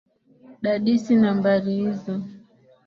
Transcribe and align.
Dadisi 0.63 1.13
nambari 1.15 1.71
hizo. 1.79 2.13